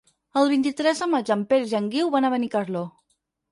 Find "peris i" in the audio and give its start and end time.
1.53-1.79